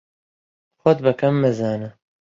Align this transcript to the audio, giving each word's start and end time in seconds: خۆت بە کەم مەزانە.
خۆت 0.81 0.97
بە 1.05 1.11
کەم 1.19 1.33
مەزانە. 1.43 1.89